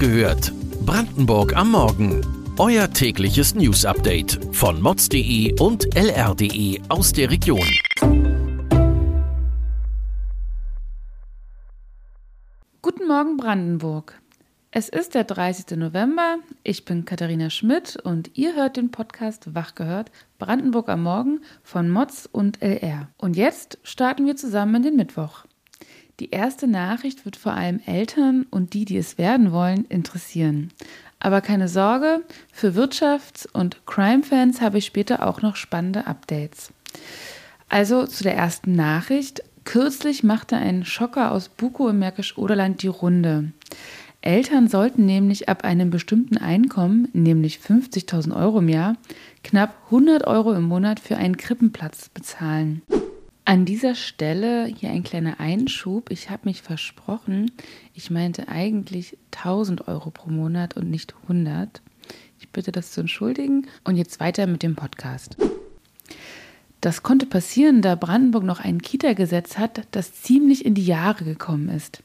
[0.00, 0.52] gehört.
[0.86, 2.22] Brandenburg am Morgen.
[2.58, 7.68] Euer tägliches News-Update von mods.de und lr.de aus der Region.
[12.80, 14.18] Guten Morgen Brandenburg.
[14.70, 15.76] Es ist der 30.
[15.76, 16.36] November.
[16.62, 21.90] Ich bin Katharina Schmidt und ihr hört den Podcast Wach gehört Brandenburg am Morgen von
[21.90, 23.08] Mods und LR.
[23.18, 25.44] Und jetzt starten wir zusammen in den Mittwoch.
[26.20, 30.70] Die erste Nachricht wird vor allem Eltern und die, die es werden wollen, interessieren.
[31.18, 32.22] Aber keine Sorge,
[32.52, 36.72] für Wirtschafts- und Crime-Fans habe ich später auch noch spannende Updates.
[37.70, 39.42] Also zu der ersten Nachricht.
[39.64, 43.52] Kürzlich machte ein Schocker aus Buko im Märkisch-Oderland die Runde.
[44.20, 48.96] Eltern sollten nämlich ab einem bestimmten Einkommen, nämlich 50.000 Euro im Jahr,
[49.42, 52.82] knapp 100 Euro im Monat für einen Krippenplatz bezahlen.
[53.44, 56.10] An dieser Stelle hier ein kleiner Einschub.
[56.10, 57.50] Ich habe mich versprochen.
[57.94, 61.82] Ich meinte eigentlich 1000 Euro pro Monat und nicht 100.
[62.38, 63.66] Ich bitte das zu entschuldigen.
[63.84, 65.36] Und jetzt weiter mit dem Podcast.
[66.80, 71.68] Das konnte passieren, da Brandenburg noch ein Kita-Gesetz hat, das ziemlich in die Jahre gekommen
[71.68, 72.02] ist.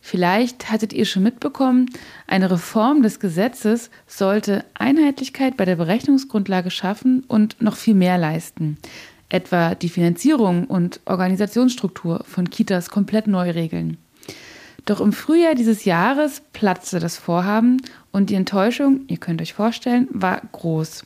[0.00, 1.90] Vielleicht hattet ihr schon mitbekommen,
[2.26, 8.76] eine Reform des Gesetzes sollte Einheitlichkeit bei der Berechnungsgrundlage schaffen und noch viel mehr leisten.
[9.34, 13.96] Etwa die Finanzierung und Organisationsstruktur von Kitas komplett neu regeln.
[14.84, 17.78] Doch im Frühjahr dieses Jahres platzte das Vorhaben
[18.12, 21.04] und die Enttäuschung, ihr könnt euch vorstellen, war groß.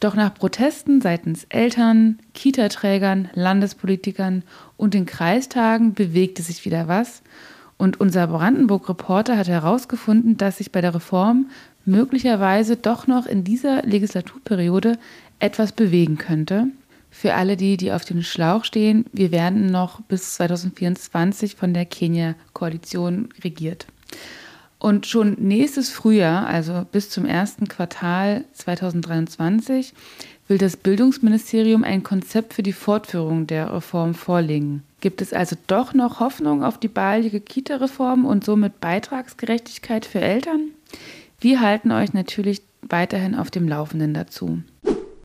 [0.00, 4.42] Doch nach Protesten seitens Eltern, Kitaträgern, Landespolitikern
[4.78, 7.20] und den Kreistagen bewegte sich wieder was
[7.76, 11.50] und unser Brandenburg-Reporter hat herausgefunden, dass sich bei der Reform
[11.84, 14.96] möglicherweise doch noch in dieser Legislaturperiode
[15.40, 16.68] etwas bewegen könnte.
[17.10, 21.84] Für alle die, die auf dem Schlauch stehen, wir werden noch bis 2024 von der
[21.84, 23.86] Kenia-Koalition regiert.
[24.78, 29.92] Und schon nächstes Frühjahr, also bis zum ersten Quartal 2023,
[30.48, 34.82] will das Bildungsministerium ein Konzept für die Fortführung der Reform vorlegen.
[35.00, 40.70] Gibt es also doch noch Hoffnung auf die baldige Kita-Reform und somit Beitragsgerechtigkeit für Eltern?
[41.40, 44.60] Wir halten euch natürlich weiterhin auf dem Laufenden dazu.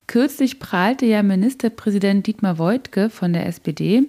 [0.06, 4.04] Kürzlich prahlte ja Ministerpräsident Dietmar Woidke von der SPD,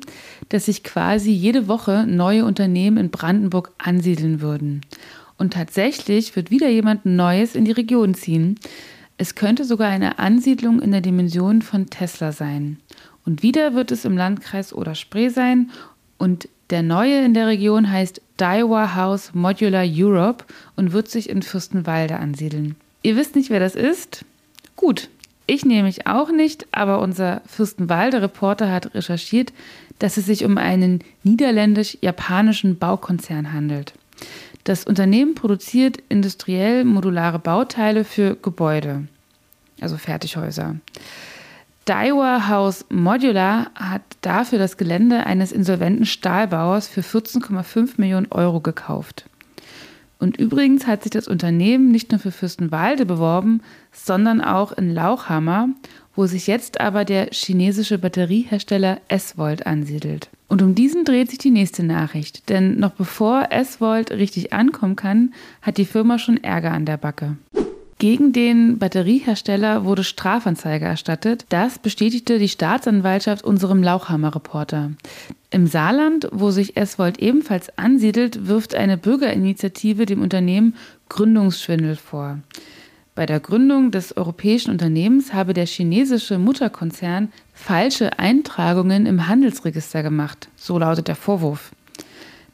[0.50, 4.82] dass sich quasi jede Woche neue Unternehmen in Brandenburg ansiedeln würden.
[5.38, 8.60] Und tatsächlich wird wieder jemand Neues in die Region ziehen.
[9.18, 12.78] Es könnte sogar eine Ansiedlung in der Dimension von Tesla sein.
[13.26, 15.72] Und wieder wird es im Landkreis Oder-Spree sein.
[16.18, 21.42] Und der neue in der Region heißt Daiwa House Modular Europe und wird sich in
[21.42, 22.76] Fürstenwalde ansiedeln.
[23.02, 24.26] Ihr wisst nicht, wer das ist?
[24.76, 25.10] Gut,
[25.48, 29.54] ich nehme mich auch nicht, aber unser Fürstenwalde-Reporter hat recherchiert,
[29.98, 33.94] dass es sich um einen niederländisch-japanischen Baukonzern handelt.
[34.66, 39.08] Das Unternehmen produziert industriell modulare Bauteile für Gebäude,
[39.80, 40.76] also Fertighäuser.
[41.86, 49.24] Daiwa House Modular hat dafür das Gelände eines insolventen Stahlbauers für 14,5 Millionen Euro gekauft.
[50.20, 53.62] Und übrigens hat sich das Unternehmen nicht nur für Fürstenwalde beworben,
[53.92, 55.70] sondern auch in Lauchhammer,
[56.16, 60.30] wo sich jetzt aber der chinesische Batteriehersteller S-Volt ansiedelt.
[60.48, 65.34] Und um diesen dreht sich die nächste Nachricht, denn noch bevor S-Volt richtig ankommen kann,
[65.62, 67.38] hat die Firma schon Ärger an der Backe.
[68.00, 71.46] Gegen den Batteriehersteller wurde Strafanzeige erstattet.
[71.50, 74.92] Das bestätigte die Staatsanwaltschaft unserem Lauchhammer-Reporter.
[75.50, 80.76] Im Saarland, wo sich S-Volt ebenfalls ansiedelt, wirft eine Bürgerinitiative dem Unternehmen
[81.10, 82.38] Gründungsschwindel vor.
[83.16, 90.50] Bei der Gründung des europäischen Unternehmens habe der chinesische Mutterkonzern falsche Eintragungen im Handelsregister gemacht,
[90.56, 91.72] so lautet der Vorwurf.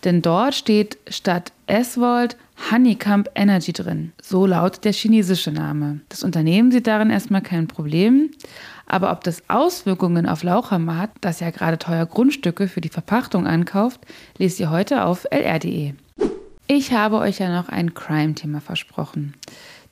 [0.06, 2.38] Denn dort steht statt S-Volt
[2.72, 4.14] Honeycomb Energy drin.
[4.22, 6.02] So lautet der chinesische Name.
[6.10, 8.32] Das Unternehmen sieht darin erstmal kein Problem.
[8.86, 13.48] Aber ob das Auswirkungen auf Lauchhammer hat, das ja gerade teuer Grundstücke für die Verpachtung
[13.48, 14.02] ankauft,
[14.38, 15.94] lest ihr heute auf lr.de.
[16.68, 19.34] Ich habe euch ja noch ein Crime-Thema versprochen.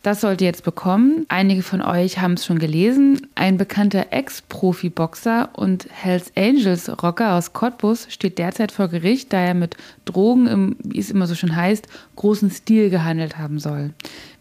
[0.03, 1.25] Das sollt ihr jetzt bekommen.
[1.27, 3.27] Einige von euch haben es schon gelesen.
[3.36, 9.77] Ein bekannter Ex-Profi-Boxer und Hells Angels-Rocker aus Cottbus steht derzeit vor Gericht, da er mit
[10.06, 13.92] Drogen im, wie es immer so schön heißt, großen Stil gehandelt haben soll.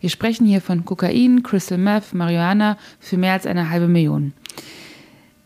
[0.00, 4.32] Wir sprechen hier von Kokain, Crystal Meth, Marihuana für mehr als eine halbe Million.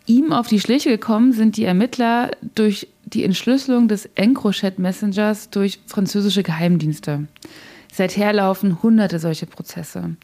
[0.06, 5.80] Ihm auf die Schliche gekommen sind die Ermittler durch die Entschlüsselung des Encrochat Messengers durch
[5.86, 7.26] französische Geheimdienste.
[7.96, 10.16] Seither laufen hunderte solche Prozesse.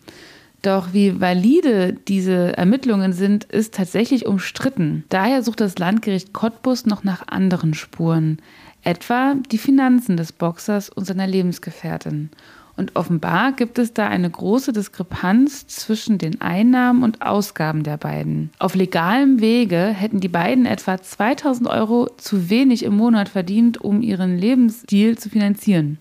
[0.60, 5.04] Doch wie valide diese Ermittlungen sind, ist tatsächlich umstritten.
[5.08, 8.42] Daher sucht das Landgericht Cottbus noch nach anderen Spuren,
[8.82, 12.30] etwa die Finanzen des Boxers und seiner Lebensgefährtin.
[12.76, 18.50] Und offenbar gibt es da eine große Diskrepanz zwischen den Einnahmen und Ausgaben der beiden.
[18.58, 24.02] Auf legalem Wege hätten die beiden etwa 2000 Euro zu wenig im Monat verdient, um
[24.02, 25.98] ihren Lebensstil zu finanzieren.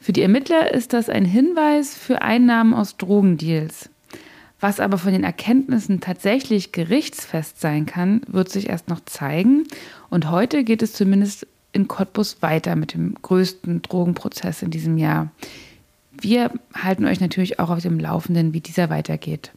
[0.00, 3.90] Für die Ermittler ist das ein Hinweis für Einnahmen aus Drogendeals.
[4.58, 9.64] Was aber von den Erkenntnissen tatsächlich gerichtsfest sein kann, wird sich erst noch zeigen.
[10.08, 15.30] Und heute geht es zumindest in Cottbus weiter mit dem größten Drogenprozess in diesem Jahr.
[16.12, 19.52] Wir halten euch natürlich auch auf dem Laufenden, wie dieser weitergeht.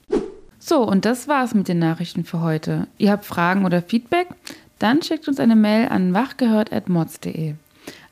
[0.59, 2.87] So, und das war's mit den Nachrichten für heute.
[2.97, 4.27] Ihr habt Fragen oder Feedback?
[4.79, 7.55] Dann schickt uns eine Mail an wachgehört.mods.de.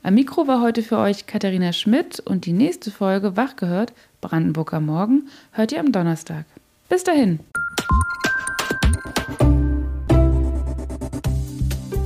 [0.03, 5.29] Am Mikro war heute für euch Katharina Schmidt und die nächste Folge Wachgehört, Brandenburger Morgen,
[5.51, 6.45] hört ihr am Donnerstag.
[6.89, 7.39] Bis dahin.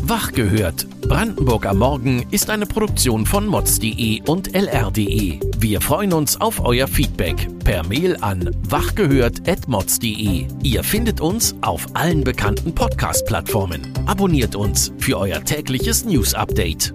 [0.07, 0.87] Wach gehört.
[1.01, 5.39] Brandenburg am Morgen ist eine Produktion von mods.de und lr.de.
[5.57, 10.47] Wir freuen uns auf euer Feedback per Mail an wachgehört.mods.de.
[10.61, 13.93] Ihr findet uns auf allen bekannten Podcast-Plattformen.
[14.05, 16.93] Abonniert uns für euer tägliches News-Update.